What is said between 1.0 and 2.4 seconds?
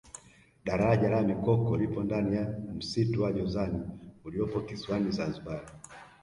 la mikoko lipo ndani